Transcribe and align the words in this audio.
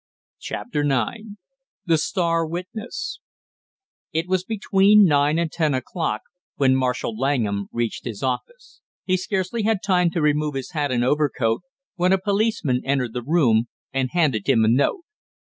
CHAPTER 0.39 0.83
NINE 0.83 1.37
THE 1.85 1.99
STAR 1.99 2.43
WITNESS 2.47 3.19
It 4.11 4.27
was 4.27 4.43
between 4.43 5.05
nine 5.05 5.37
and 5.37 5.51
ten 5.51 5.75
o'clock 5.75 6.21
when 6.55 6.75
Marshall 6.75 7.15
Langham 7.15 7.67
reached 7.71 8.05
his 8.05 8.23
office. 8.23 8.81
He 9.03 9.15
scarcely 9.15 9.61
had 9.61 9.83
time 9.83 10.09
to 10.09 10.21
remove 10.23 10.55
his 10.55 10.71
hat 10.71 10.91
and 10.91 11.03
overcoat 11.03 11.61
when 11.97 12.13
a 12.13 12.17
policeman 12.17 12.81
entered 12.83 13.13
the 13.13 13.21
room 13.21 13.67
and 13.93 14.09
handed 14.09 14.49
him 14.49 14.65
a 14.65 14.69
note. 14.69 15.03